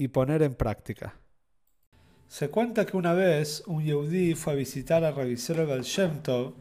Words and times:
y 0.00 0.08
poner 0.08 0.42
en 0.42 0.54
práctica. 0.54 1.14
Se 2.26 2.48
cuenta 2.48 2.86
que 2.86 2.96
una 2.96 3.12
vez 3.12 3.62
un 3.66 3.84
Yehudi 3.84 4.34
fue 4.34 4.54
a 4.54 4.56
visitar 4.56 5.04
al 5.04 5.14
revisor 5.14 5.66
Baal 5.66 5.82
Shem 5.82 6.22
Tov 6.22 6.54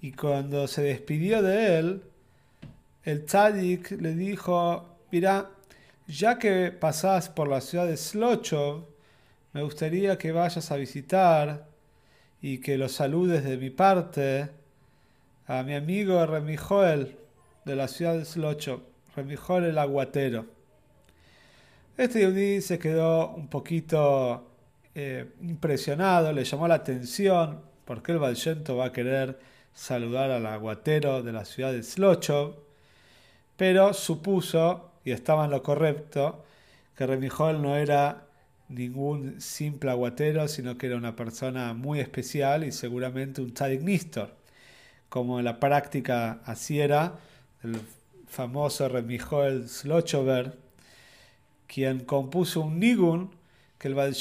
y 0.00 0.10
cuando 0.10 0.66
se 0.66 0.82
despidió 0.82 1.40
de 1.40 1.78
él, 1.78 2.02
el 3.04 3.26
tzadik 3.26 3.92
le 4.00 4.16
dijo, 4.16 4.98
mira, 5.12 5.50
ya 6.08 6.36
que 6.40 6.72
pasás 6.72 7.28
por 7.28 7.46
la 7.46 7.60
ciudad 7.60 7.86
de 7.86 7.96
Slochov, 7.96 8.86
me 9.52 9.62
gustaría 9.62 10.18
que 10.18 10.32
vayas 10.32 10.72
a 10.72 10.76
visitar 10.76 11.68
y 12.42 12.58
que 12.58 12.76
lo 12.76 12.88
saludes 12.88 13.44
de 13.44 13.56
mi 13.56 13.70
parte 13.70 14.50
a 15.46 15.62
mi 15.62 15.76
amigo 15.76 16.26
Remi 16.26 16.56
Joel 16.56 17.18
de 17.64 17.76
la 17.76 17.86
ciudad 17.86 18.18
de 18.18 18.24
Slochov, 18.24 18.80
Remi 19.14 19.36
Joel 19.36 19.66
el 19.66 19.78
aguatero. 19.78 20.57
Este 21.98 22.20
Yehudi 22.20 22.60
se 22.60 22.78
quedó 22.78 23.30
un 23.34 23.48
poquito 23.48 24.52
eh, 24.94 25.32
impresionado, 25.42 26.32
le 26.32 26.44
llamó 26.44 26.68
la 26.68 26.76
atención, 26.76 27.60
porque 27.84 28.12
el 28.12 28.20
Valshento 28.20 28.76
va 28.76 28.86
a 28.86 28.92
querer 28.92 29.40
saludar 29.74 30.30
al 30.30 30.46
aguatero 30.46 31.24
de 31.24 31.32
la 31.32 31.44
ciudad 31.44 31.72
de 31.72 31.82
Slochov, 31.82 32.54
pero 33.56 33.92
supuso, 33.94 34.92
y 35.04 35.10
estaba 35.10 35.46
en 35.46 35.50
lo 35.50 35.64
correcto, 35.64 36.44
que 36.96 37.04
Remijol 37.04 37.60
no 37.60 37.74
era 37.74 38.28
ningún 38.68 39.40
simple 39.40 39.90
aguatero, 39.90 40.46
sino 40.46 40.78
que 40.78 40.86
era 40.86 40.96
una 40.96 41.16
persona 41.16 41.74
muy 41.74 41.98
especial 41.98 42.62
y 42.62 42.70
seguramente 42.70 43.40
un 43.40 43.52
tzadik 43.52 43.82
nistor, 43.82 44.36
como 45.08 45.40
en 45.40 45.44
la 45.46 45.58
práctica 45.58 46.38
así 46.44 46.80
era 46.80 47.18
el 47.64 47.80
famoso 48.28 48.88
Remijol 48.88 49.68
Slochover, 49.68 50.67
quien 51.68 52.00
compuso 52.00 52.62
un 52.62 52.80
nigun 52.80 53.30
que 53.78 53.86
el 53.86 53.94
Baal 53.94 54.16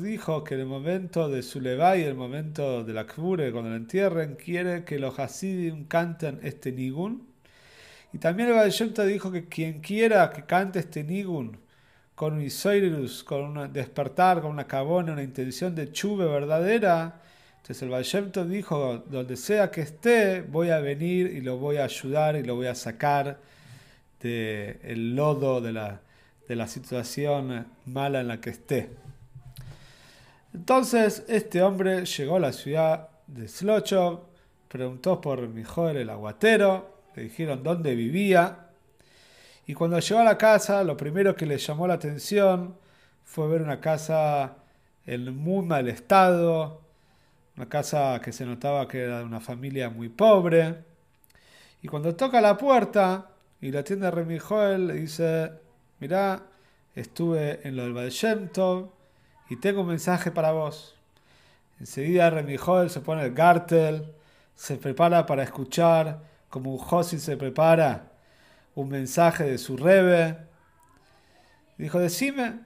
dijo 0.00 0.44
que 0.44 0.54
en 0.54 0.60
el 0.60 0.66
momento 0.66 1.28
de 1.28 1.42
su 1.42 1.60
levay, 1.60 2.04
el 2.04 2.14
momento 2.14 2.84
de 2.84 2.92
la 2.92 3.06
Kbure, 3.06 3.50
cuando 3.50 3.70
lo 3.70 3.76
entierren, 3.76 4.36
quiere 4.36 4.84
que 4.84 5.00
los 5.00 5.18
Hasidim 5.18 5.86
canten 5.86 6.38
este 6.44 6.70
nigun. 6.70 7.26
Y 8.12 8.18
también 8.18 8.50
el 8.50 8.54
Baal 8.54 8.72
dijo 9.08 9.32
que 9.32 9.48
quien 9.48 9.80
quiera 9.80 10.30
que 10.30 10.44
cante 10.44 10.78
este 10.78 11.02
nigun 11.02 11.58
con 12.14 12.34
un 12.34 12.42
isoirus, 12.42 13.24
con 13.24 13.58
un 13.58 13.72
despertar, 13.72 14.42
con 14.42 14.52
una 14.52 14.66
cabona, 14.68 15.12
una 15.12 15.22
intención 15.24 15.74
de 15.74 15.90
chuve 15.90 16.26
verdadera, 16.26 17.20
entonces 17.56 17.82
el 17.82 17.88
Baal 17.88 18.48
dijo, 18.48 19.04
donde 19.08 19.36
sea 19.36 19.70
que 19.72 19.80
esté, 19.80 20.42
voy 20.42 20.70
a 20.70 20.78
venir 20.78 21.26
y 21.26 21.40
lo 21.40 21.56
voy 21.56 21.78
a 21.78 21.84
ayudar 21.84 22.36
y 22.36 22.44
lo 22.44 22.54
voy 22.54 22.68
a 22.68 22.74
sacar 22.76 23.40
del 24.20 25.16
lodo 25.16 25.60
de 25.60 25.72
la 25.72 26.00
de 26.50 26.56
la 26.56 26.66
situación 26.66 27.64
mala 27.86 28.20
en 28.20 28.26
la 28.26 28.40
que 28.40 28.50
esté. 28.50 28.90
Entonces 30.52 31.24
este 31.28 31.62
hombre 31.62 32.04
llegó 32.04 32.34
a 32.34 32.40
la 32.40 32.52
ciudad 32.52 33.08
de 33.28 33.46
Slochov, 33.46 34.22
preguntó 34.66 35.20
por 35.20 35.46
Mijol 35.46 35.96
el 35.96 36.10
aguatero, 36.10 37.02
le 37.14 37.22
dijeron 37.22 37.62
dónde 37.62 37.94
vivía, 37.94 38.66
y 39.64 39.74
cuando 39.74 40.00
llegó 40.00 40.18
a 40.18 40.24
la 40.24 40.36
casa 40.36 40.82
lo 40.82 40.96
primero 40.96 41.36
que 41.36 41.46
le 41.46 41.56
llamó 41.56 41.86
la 41.86 41.94
atención 41.94 42.74
fue 43.24 43.46
ver 43.46 43.62
una 43.62 43.80
casa 43.80 44.56
en 45.06 45.32
muy 45.36 45.64
mal 45.64 45.86
estado, 45.86 46.80
una 47.56 47.68
casa 47.68 48.20
que 48.24 48.32
se 48.32 48.44
notaba 48.44 48.88
que 48.88 49.04
era 49.04 49.20
de 49.20 49.24
una 49.24 49.38
familia 49.38 49.88
muy 49.88 50.08
pobre, 50.08 50.82
y 51.80 51.86
cuando 51.86 52.16
toca 52.16 52.40
la 52.40 52.56
puerta 52.56 53.30
y 53.60 53.70
la 53.70 53.80
atiende 53.80 54.10
Remijoel, 54.10 54.88
le 54.88 54.94
dice, 54.94 55.69
mirá, 56.00 56.42
estuve 56.94 57.60
en 57.66 57.76
lo 57.76 57.84
del 57.84 57.92
Baal 57.92 58.90
y 59.48 59.56
tengo 59.56 59.82
un 59.82 59.88
mensaje 59.88 60.30
para 60.30 60.52
vos. 60.52 60.96
Enseguida 61.80 62.30
Remy 62.30 62.56
se 62.88 63.00
pone 63.00 63.24
el 63.24 63.34
gartel, 63.34 64.12
se 64.54 64.76
prepara 64.76 65.26
para 65.26 65.42
escuchar, 65.42 66.20
como 66.48 66.72
un 66.72 66.78
Josi 66.78 67.18
se 67.18 67.36
prepara 67.36 68.10
un 68.74 68.88
mensaje 68.88 69.44
de 69.44 69.58
su 69.58 69.76
rebe. 69.76 70.36
Dijo, 71.78 71.98
decime, 71.98 72.60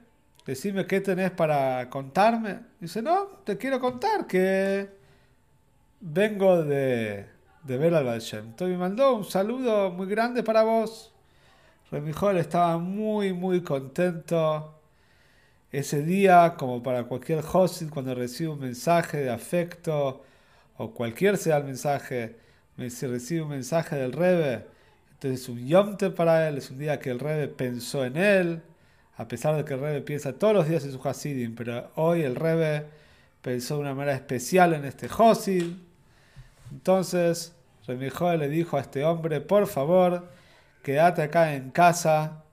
decime 0.45 0.85
qué 0.85 1.01
tenés 1.01 1.31
para 1.31 1.89
contarme. 1.89 2.59
Dice, 2.79 3.01
no, 3.01 3.27
te 3.45 3.57
quiero 3.57 3.79
contar 3.79 4.27
que 4.27 4.89
vengo 6.01 6.63
de, 6.63 7.27
de 7.63 7.77
ver 7.77 7.95
al 7.95 8.03
Baal 8.03 8.19
Shem. 8.19 8.53
me 8.59 8.77
mandó 8.77 9.15
un 9.15 9.23
saludo 9.23 9.91
muy 9.91 10.07
grande 10.07 10.43
para 10.43 10.63
vos. 10.63 11.14
Remijol 11.91 12.37
estaba 12.37 12.77
muy, 12.77 13.31
muy 13.31 13.61
contento 13.61 14.79
ese 15.71 16.03
día, 16.03 16.55
como 16.57 16.81
para 16.81 17.03
cualquier 17.03 17.43
host, 17.51 17.83
cuando 17.89 18.15
recibe 18.15 18.49
un 18.49 18.59
mensaje 18.59 19.17
de 19.17 19.29
afecto, 19.29 20.23
o 20.77 20.91
cualquier 20.91 21.37
sea 21.37 21.57
el 21.57 21.65
mensaje, 21.65 22.37
si 22.89 23.07
recibe 23.07 23.41
un 23.41 23.49
mensaje 23.49 23.95
del 23.97 24.13
Rebe, 24.13 24.65
entonces 25.13 25.41
es 25.41 25.49
un 25.49 25.67
yomte 25.67 26.09
para 26.09 26.47
él, 26.47 26.57
es 26.57 26.71
un 26.71 26.79
día 26.79 26.99
que 26.99 27.11
el 27.11 27.19
Rebe 27.19 27.47
pensó 27.47 28.03
en 28.03 28.17
él, 28.17 28.61
a 29.17 29.27
pesar 29.27 29.55
de 29.55 29.63
que 29.63 29.75
el 29.75 29.79
Rebe 29.79 30.01
piensa 30.01 30.33
todos 30.33 30.53
los 30.53 30.67
días 30.67 30.83
en 30.85 30.91
su 30.91 31.07
Hasidim, 31.07 31.55
pero 31.55 31.91
hoy 31.95 32.23
el 32.23 32.35
Rebe 32.35 32.85
pensó 33.41 33.75
de 33.75 33.81
una 33.81 33.93
manera 33.93 34.15
especial 34.15 34.73
en 34.73 34.85
este 34.85 35.07
Hosid. 35.07 35.73
Entonces, 36.71 37.53
Remijol 37.85 38.39
le 38.39 38.49
dijo 38.49 38.75
a 38.77 38.81
este 38.81 39.05
hombre, 39.05 39.39
por 39.39 39.67
favor, 39.67 40.27
quédate 40.85 41.23
acá 41.23 41.55
en 41.55 41.71
casa 41.71 42.43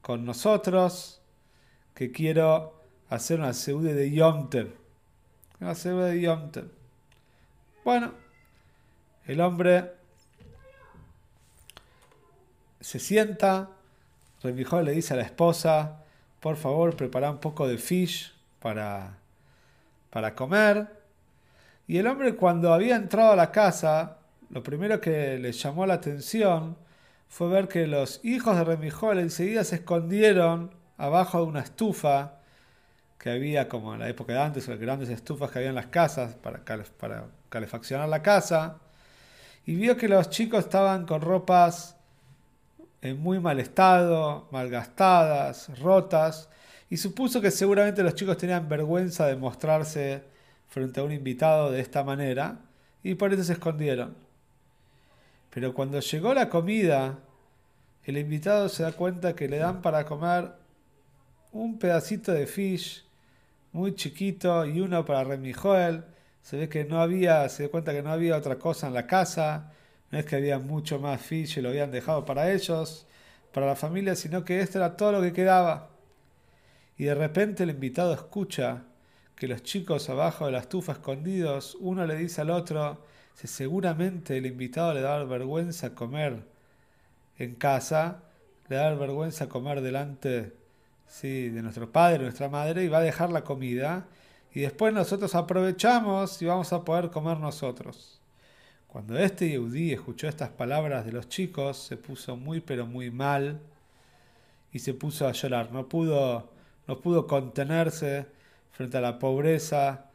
con 0.00 0.24
nosotros, 0.24 1.20
que 1.94 2.10
quiero 2.10 2.80
hacer 3.10 3.40
una 3.40 3.52
seude 3.52 3.92
de 3.92 4.10
Yomter. 4.10 4.74
Una 5.60 5.74
seude 5.74 6.12
de 6.12 6.22
Yomter. 6.22 6.64
Bueno, 7.84 8.14
el 9.26 9.38
hombre 9.42 9.92
se 12.80 12.98
sienta, 12.98 13.68
Remijó 14.42 14.80
le 14.80 14.92
dice 14.92 15.12
a 15.12 15.18
la 15.18 15.24
esposa, 15.24 16.04
por 16.40 16.56
favor, 16.56 16.96
prepara 16.96 17.30
un 17.30 17.38
poco 17.38 17.68
de 17.68 17.76
fish 17.76 18.32
para, 18.60 19.18
para 20.08 20.34
comer. 20.34 20.86
Y 21.86 21.98
el 21.98 22.06
hombre 22.06 22.34
cuando 22.34 22.72
había 22.72 22.96
entrado 22.96 23.32
a 23.32 23.36
la 23.36 23.52
casa, 23.52 24.16
lo 24.48 24.62
primero 24.62 25.02
que 25.02 25.38
le 25.38 25.52
llamó 25.52 25.84
la 25.84 25.94
atención 25.94 26.80
fue 27.32 27.48
ver 27.48 27.66
que 27.66 27.86
los 27.86 28.20
hijos 28.24 28.58
de 28.58 28.62
Remijol 28.62 29.18
enseguida 29.18 29.64
se 29.64 29.76
escondieron 29.76 30.70
abajo 30.98 31.38
de 31.38 31.44
una 31.44 31.60
estufa 31.60 32.34
que 33.16 33.30
había 33.30 33.70
como 33.70 33.94
en 33.94 34.00
la 34.00 34.08
época 34.10 34.34
de 34.34 34.40
antes, 34.40 34.68
las 34.68 34.78
grandes 34.78 35.08
estufas 35.08 35.50
que 35.50 35.60
había 35.60 35.70
en 35.70 35.74
las 35.74 35.86
casas 35.86 36.34
para, 36.34 36.60
calefaccionar 37.48 38.06
la 38.10 38.20
casa, 38.20 38.80
y 39.64 39.76
vio 39.76 39.96
que 39.96 40.08
los 40.08 40.28
chicos 40.28 40.64
estaban 40.64 41.06
con 41.06 41.22
ropas 41.22 41.96
en 43.00 43.18
muy 43.18 43.40
mal 43.40 43.60
estado, 43.60 44.46
malgastadas, 44.52 45.78
rotas, 45.80 46.50
y 46.90 46.98
supuso 46.98 47.40
que 47.40 47.50
seguramente 47.50 48.02
los 48.02 48.14
chicos 48.14 48.36
tenían 48.36 48.68
vergüenza 48.68 49.26
de 49.26 49.36
mostrarse 49.36 50.22
frente 50.68 51.00
a 51.00 51.04
un 51.04 51.12
invitado 51.12 51.70
de 51.70 51.80
esta 51.80 52.04
manera, 52.04 52.58
y 53.02 53.14
por 53.14 53.32
eso 53.32 53.42
se 53.42 53.54
escondieron. 53.54 54.31
Pero 55.52 55.74
cuando 55.74 56.00
llegó 56.00 56.32
la 56.32 56.48
comida, 56.48 57.18
el 58.04 58.16
invitado 58.16 58.70
se 58.70 58.84
da 58.84 58.92
cuenta 58.92 59.36
que 59.36 59.48
le 59.48 59.58
dan 59.58 59.82
para 59.82 60.06
comer 60.06 60.50
un 61.52 61.78
pedacito 61.78 62.32
de 62.32 62.46
fish 62.46 63.04
muy 63.72 63.94
chiquito 63.94 64.64
y 64.64 64.80
uno 64.80 65.04
para 65.04 65.24
Remy 65.24 65.52
Joel. 65.52 66.04
Se 66.40 66.56
ve 66.56 66.70
que 66.70 66.86
no 66.86 67.02
había, 67.02 67.46
se 67.50 67.64
da 67.64 67.68
cuenta 67.68 67.92
que 67.92 68.02
no 68.02 68.10
había 68.10 68.36
otra 68.38 68.58
cosa 68.58 68.86
en 68.86 68.94
la 68.94 69.06
casa. 69.06 69.72
No 70.10 70.18
es 70.18 70.24
que 70.24 70.36
había 70.36 70.58
mucho 70.58 70.98
más 70.98 71.20
fish 71.20 71.58
y 71.58 71.60
lo 71.60 71.68
habían 71.68 71.90
dejado 71.90 72.24
para 72.24 72.50
ellos, 72.50 73.06
para 73.52 73.66
la 73.66 73.76
familia, 73.76 74.16
sino 74.16 74.44
que 74.44 74.60
esto 74.60 74.78
era 74.78 74.96
todo 74.96 75.12
lo 75.12 75.20
que 75.20 75.34
quedaba. 75.34 75.90
Y 76.96 77.04
de 77.04 77.14
repente 77.14 77.64
el 77.64 77.70
invitado 77.70 78.14
escucha 78.14 78.84
que 79.36 79.48
los 79.48 79.62
chicos 79.62 80.08
abajo 80.08 80.46
de 80.46 80.52
la 80.52 80.60
estufa 80.60 80.92
escondidos, 80.92 81.76
uno 81.78 82.06
le 82.06 82.16
dice 82.16 82.40
al 82.40 82.50
otro, 82.50 83.11
si 83.34 83.46
seguramente 83.46 84.36
el 84.38 84.46
invitado 84.46 84.94
le 84.94 85.00
da 85.00 85.22
vergüenza 85.24 85.94
comer 85.94 86.44
en 87.38 87.54
casa, 87.54 88.22
le 88.68 88.76
da 88.76 88.94
vergüenza 88.94 89.48
comer 89.48 89.80
delante 89.80 90.52
de 91.20 91.62
nuestro 91.62 91.92
padre, 91.92 92.22
nuestra 92.22 92.48
madre, 92.48 92.84
y 92.84 92.88
va 92.88 92.98
a 92.98 93.02
dejar 93.02 93.30
la 93.30 93.44
comida. 93.44 94.06
Y 94.54 94.60
después 94.60 94.94
nosotros 94.94 95.34
aprovechamos 95.34 96.40
y 96.40 96.46
vamos 96.46 96.72
a 96.72 96.84
poder 96.84 97.10
comer 97.10 97.38
nosotros. 97.38 98.20
Cuando 98.88 99.18
este 99.18 99.48
Yehudí 99.48 99.92
escuchó 99.92 100.28
estas 100.28 100.50
palabras 100.50 101.04
de 101.04 101.12
los 101.12 101.28
chicos, 101.28 101.78
se 101.78 101.96
puso 101.96 102.36
muy 102.36 102.60
pero 102.60 102.86
muy 102.86 103.10
mal 103.10 103.60
y 104.72 104.78
se 104.78 104.94
puso 104.94 105.26
a 105.26 105.32
llorar. 105.32 105.72
No 105.72 105.88
pudo, 105.88 106.50
no 106.86 107.00
pudo 107.00 107.26
contenerse 107.26 108.26
frente 108.72 108.98
a 108.98 109.00
la 109.00 109.18
pobreza 109.18 110.06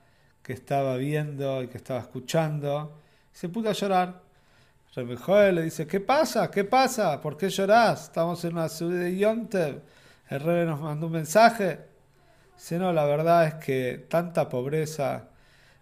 que 0.43 0.53
estaba 0.53 0.95
viendo 0.97 1.63
y 1.63 1.67
que 1.67 1.77
estaba 1.77 1.99
escuchando. 1.99 2.93
Se 3.37 3.49
puso 3.49 3.69
a 3.69 3.73
llorar. 3.73 4.19
Joel 4.95 5.53
le 5.53 5.61
dice, 5.61 5.85
¿qué 5.85 5.99
pasa? 5.99 6.49
¿Qué 6.49 6.63
pasa? 6.63 7.21
¿Por 7.21 7.37
qué 7.37 7.49
llorás? 7.49 8.05
Estamos 8.05 8.43
en 8.43 8.53
una 8.53 8.67
ciudad 8.67 8.99
de 8.99 9.15
Yontev. 9.15 9.83
El 10.27 10.39
rey 10.39 10.65
nos 10.65 10.81
mandó 10.81 11.05
un 11.05 11.11
mensaje. 11.13 11.81
Dice, 12.55 12.79
no, 12.79 12.91
la 12.91 13.05
verdad 13.05 13.45
es 13.45 13.53
que 13.63 14.07
tanta 14.09 14.49
pobreza, 14.49 15.29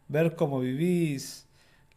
ver 0.09 0.35
cómo 0.35 0.59
vivís, 0.59 1.47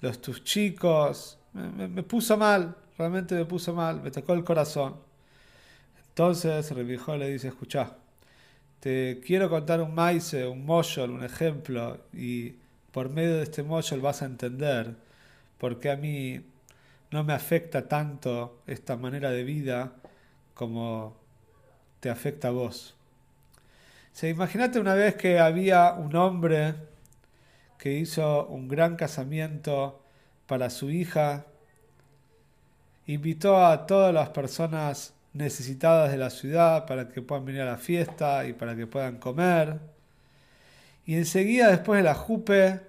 los 0.01 0.21
tus 0.21 0.45
chicos, 0.45 1.41
me, 1.53 2.05
puso 2.05 2.37
mal, 2.37 2.77
realmente 2.97 3.35
me 3.35 3.45
puso 3.45 3.75
mal, 3.75 4.01
me 4.01 4.13
tocó 4.13 4.35
el 4.35 4.45
corazón. 4.45 4.95
Entonces 6.11 6.71
el 6.71 6.85
viejo 6.85 7.17
le 7.17 7.31
dice, 7.31 7.49
escucha, 7.49 7.97
te 8.79 9.21
quiero 9.27 9.51
contar 9.51 9.81
un 9.81 9.93
maíz, 9.93 10.35
un 10.35 10.65
moshol, 10.65 11.11
un 11.11 11.25
ejemplo, 11.25 11.99
y 12.13 12.55
por 12.93 13.09
medio 13.09 13.39
de 13.39 13.43
este 13.43 13.65
moshol 13.65 14.01
vas 14.01 14.23
a 14.23 14.27
entender 14.27 15.08
por 15.59 15.81
qué 15.81 15.91
a 15.91 15.97
mí 15.97 16.41
no 17.11 17.25
me 17.25 17.33
afecta 17.33 17.89
tanto 17.89 18.63
esta 18.67 18.97
manera 18.97 19.31
de 19.31 19.45
vida 19.45 19.93
como 20.55 21.17
te 22.01 22.11
afecta 22.11 22.49
a 22.49 22.53
vos. 22.53 22.97
Se 24.13 24.29
imagínate 24.29 24.81
una 24.81 24.95
vez 24.95 25.15
que 25.15 25.39
había 25.39 25.93
un 25.93 26.15
hombre 26.17 26.75
que 27.79 27.93
hizo 27.93 28.47
un 28.47 28.69
gran 28.69 28.97
casamiento 28.97 30.03
para 30.47 30.71
su 30.71 30.91
hija, 30.91 31.47
invitó 33.07 33.65
a 33.65 33.87
todas 33.87 34.13
las 34.13 34.31
personas 34.31 35.15
necesitadas 35.33 36.11
de 36.11 36.17
la 36.19 36.31
ciudad 36.31 36.87
para 36.87 37.09
que 37.09 37.23
puedan 37.23 37.45
venir 37.45 37.63
a 37.63 37.67
la 37.67 37.77
fiesta 37.77 38.47
y 38.47 38.53
para 38.53 38.75
que 38.75 38.87
puedan 38.87 39.19
comer. 39.19 39.79
Y 41.07 41.15
enseguida 41.15 41.71
después 41.71 41.99
de 41.99 42.05
la 42.05 42.15
jupe, 42.15 42.81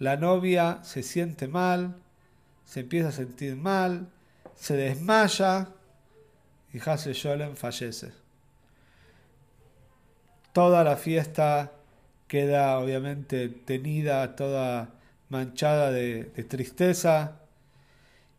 la 0.00 0.16
novia 0.16 0.80
se 0.82 1.02
siente 1.02 1.46
mal, 1.46 1.94
se 2.64 2.80
empieza 2.80 3.10
a 3.10 3.12
sentir 3.12 3.54
mal, 3.54 4.08
se 4.56 4.74
desmaya 4.74 5.68
y 6.72 6.80
Hazel 6.80 7.12
Sholem 7.12 7.54
fallece. 7.54 8.12
Toda 10.52 10.82
la 10.82 10.96
fiesta 10.96 11.72
queda 12.26 12.78
obviamente 12.78 13.50
tenida, 13.50 14.36
toda 14.36 14.88
manchada 15.28 15.90
de, 15.90 16.24
tristeza. 16.48 17.36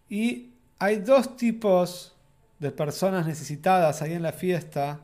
Y 0.10 0.54
hay 0.80 0.98
dos 0.98 1.38
tipos 1.38 2.16
de 2.58 2.72
personas 2.72 3.28
necesitadas 3.28 4.02
ahí 4.02 4.14
en 4.14 4.24
la 4.24 4.34
fiesta 4.34 5.02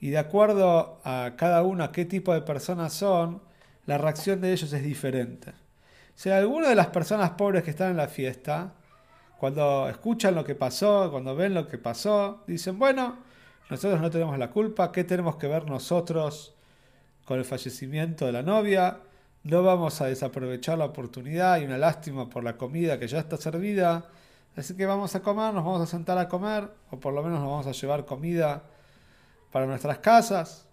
y 0.00 0.10
de 0.10 0.18
acuerdo 0.18 1.00
a 1.04 1.34
cada 1.36 1.62
uno 1.62 1.92
qué 1.92 2.04
tipo 2.04 2.34
de 2.34 2.42
personas 2.42 2.92
son, 2.92 3.40
la 3.86 3.98
reacción 3.98 4.40
de 4.40 4.52
ellos 4.52 4.72
es 4.72 4.82
diferente. 4.82 5.52
Si 6.14 6.30
alguna 6.30 6.68
de 6.68 6.74
las 6.74 6.88
personas 6.88 7.30
pobres 7.30 7.62
que 7.62 7.70
están 7.70 7.90
en 7.90 7.96
la 7.96 8.08
fiesta, 8.08 8.72
cuando 9.38 9.88
escuchan 9.88 10.34
lo 10.34 10.44
que 10.44 10.54
pasó, 10.54 11.10
cuando 11.10 11.34
ven 11.34 11.54
lo 11.54 11.68
que 11.68 11.78
pasó, 11.78 12.42
dicen, 12.46 12.78
bueno, 12.78 13.18
nosotros 13.68 14.00
no 14.00 14.10
tenemos 14.10 14.38
la 14.38 14.50
culpa, 14.50 14.92
¿qué 14.92 15.04
tenemos 15.04 15.36
que 15.36 15.48
ver 15.48 15.68
nosotros 15.68 16.54
con 17.24 17.38
el 17.38 17.44
fallecimiento 17.44 18.26
de 18.26 18.32
la 18.32 18.42
novia. 18.42 18.98
No 19.42 19.62
vamos 19.62 20.00
a 20.00 20.06
desaprovechar 20.06 20.78
la 20.78 20.86
oportunidad 20.86 21.60
y 21.60 21.64
una 21.64 21.78
lástima 21.78 22.28
por 22.28 22.44
la 22.44 22.56
comida 22.56 22.98
que 22.98 23.08
ya 23.08 23.18
está 23.18 23.36
servida. 23.36 24.04
Así 24.56 24.76
que 24.76 24.86
vamos 24.86 25.14
a 25.14 25.20
comer, 25.20 25.52
nos 25.52 25.64
vamos 25.64 25.82
a 25.82 25.86
sentar 25.86 26.16
a 26.18 26.28
comer, 26.28 26.68
o 26.90 27.00
por 27.00 27.12
lo 27.12 27.22
menos 27.22 27.40
nos 27.40 27.48
vamos 27.48 27.66
a 27.66 27.72
llevar 27.72 28.04
comida 28.04 28.62
para 29.50 29.66
nuestras 29.66 29.98
casas. 29.98 30.63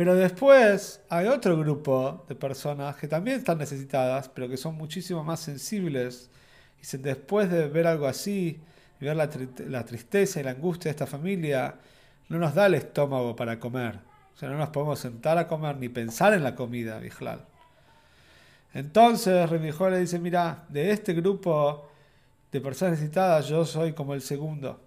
Pero 0.00 0.14
después 0.14 1.02
hay 1.10 1.26
otro 1.26 1.58
grupo 1.58 2.24
de 2.26 2.34
personas 2.34 2.96
que 2.96 3.06
también 3.06 3.36
están 3.36 3.58
necesitadas, 3.58 4.30
pero 4.30 4.48
que 4.48 4.56
son 4.56 4.74
muchísimo 4.74 5.22
más 5.22 5.40
sensibles. 5.40 6.30
Y 6.82 6.96
después 6.96 7.50
de 7.50 7.68
ver 7.68 7.86
algo 7.86 8.06
así, 8.06 8.58
ver 8.98 9.14
la, 9.14 9.28
tristeza 9.84 10.40
y 10.40 10.42
la 10.42 10.52
angustia 10.52 10.84
de 10.88 10.92
esta 10.92 11.06
familia, 11.06 11.74
no 12.30 12.38
nos 12.38 12.54
da 12.54 12.64
el 12.64 12.76
estómago 12.76 13.36
para 13.36 13.60
comer 13.60 13.98
sea, 14.40 14.48
no 14.48 14.56
nos 14.56 14.70
podemos 14.70 14.98
sentar 14.98 15.36
a 15.36 15.46
comer 15.46 15.76
ni 15.76 15.90
pensar 15.90 16.32
en 16.32 16.44
la 16.44 16.54
comida, 16.54 16.98
Bijlal. 16.98 17.44
Entonces, 18.72 19.50
Remijol 19.50 19.92
le 19.92 19.98
dice, 19.98 20.18
mira, 20.18 20.64
de 20.70 20.92
este 20.92 21.12
grupo 21.12 21.90
de 22.50 22.62
personas 22.62 22.92
necesitadas 22.92 23.48
yo 23.48 23.66
soy 23.66 23.92
como 23.92 24.14
el 24.14 24.22
segundo. 24.22 24.80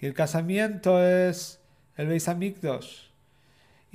Y 0.00 0.06
el 0.06 0.14
casamiento 0.14 1.00
es 1.00 1.60
el 1.96 2.08
Beis 2.08 2.26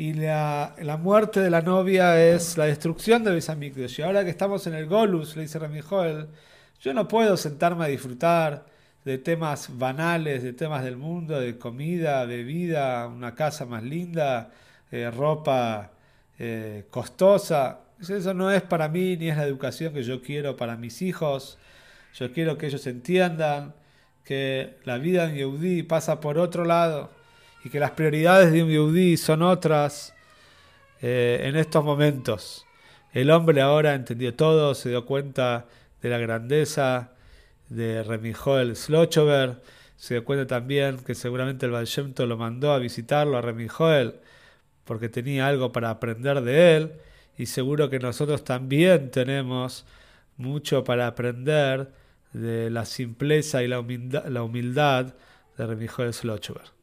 Y 0.02 0.14
la, 0.14 0.74
la, 0.80 0.98
muerte 0.98 1.42
de 1.42 1.52
la 1.52 1.62
novia 1.62 2.20
es 2.20 2.58
la 2.58 2.66
destrucción 2.66 3.24
del 3.24 3.34
Beis 3.34 4.00
Y 4.00 4.02
ahora 4.02 4.24
que 4.24 4.32
estamos 4.32 4.66
en 4.66 4.74
el 4.74 4.88
Golus, 4.88 5.36
le 5.36 5.44
dice 5.44 5.60
Remijol, 5.60 6.28
yo 6.80 6.94
no 6.96 7.08
puedo 7.08 7.38
sentarme 7.38 7.86
a 7.86 7.88
disfrutar 7.88 8.66
de 9.06 9.20
temas 9.20 9.78
banales, 9.78 10.42
de 10.42 10.54
temas 10.54 10.84
del 10.84 10.98
mundo, 10.98 11.40
de 11.40 11.56
comida, 11.60 12.26
bebida, 12.26 13.06
una 13.06 13.36
casa 13.36 13.68
más 13.68 13.84
linda, 13.84 14.50
eh, 14.90 15.12
ropa 15.12 15.92
eh, 16.40 16.88
costosa. 16.90 17.82
Eso 18.00 18.34
no 18.34 18.50
es 18.50 18.64
para 18.64 18.90
mí 18.90 19.16
ni 19.18 19.30
es 19.30 19.38
la 19.38 19.46
educación 19.46 19.94
que 19.94 20.02
yo 20.02 20.24
quiero 20.24 20.58
para 20.58 20.78
mis 20.78 21.04
hijos. 21.04 21.60
Yo 22.16 22.34
quiero 22.34 22.58
que 22.58 22.66
ellos 22.66 22.88
entiendan 22.88 23.76
que 24.26 24.78
la 24.84 24.98
vida 24.98 25.26
en 25.26 25.36
Yehudi 25.36 25.84
pasa 25.84 26.20
por 26.20 26.40
otro 26.40 26.66
lado 26.66 27.21
y 27.64 27.70
que 27.70 27.80
las 27.80 27.92
prioridades 27.92 28.52
de 28.52 28.64
un 28.64 28.70
Yehudi 28.70 29.18
son 29.18 29.42
otras 29.42 30.14
eh, 31.02 31.42
en 31.44 31.56
estos 31.56 31.84
momentos. 31.84 32.66
El 33.14 33.30
hombre 33.32 33.62
ahora 33.62 33.94
entendió 33.94 34.34
todo, 34.34 34.74
se 34.74 34.90
dio 34.90 35.06
cuenta 35.06 35.66
de 36.02 36.10
la 36.10 36.18
grandeza 36.18 37.12
de 37.70 38.04
Remi 38.04 38.34
Joel 38.34 38.76
Slochover, 38.76 39.62
se 39.96 40.16
dio 40.16 40.26
cuenta 40.26 40.48
también 40.48 40.98
que 40.98 41.14
seguramente 41.14 41.66
el 41.66 41.72
Valshemto 41.72 42.26
lo 42.26 42.38
mandó 42.38 42.72
a 42.72 42.80
visitarlo 42.80 43.38
a 43.38 43.42
Remi 43.42 43.68
Joel 43.68 44.16
porque 44.86 45.10
tenía 45.10 45.48
algo 45.48 45.72
para 45.72 45.90
aprender 45.90 46.42
de 46.42 46.76
él 46.76 46.94
y 47.38 47.46
seguro 47.46 47.90
que 47.90 48.00
nosotros 48.00 48.44
también 48.44 49.12
tenemos 49.12 49.86
mucho 50.38 50.84
para 50.84 51.08
aprender 51.08 51.92
de 52.34 52.70
la 52.70 52.86
simpleza 52.86 53.64
y 53.64 53.68
la 53.68 53.80
humildad, 53.80 54.26
la 54.28 54.44
humildad 54.44 55.14
de 55.58 56.14
Slochover. 56.14 56.81